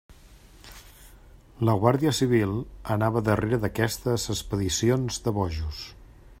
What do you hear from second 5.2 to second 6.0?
de bojos.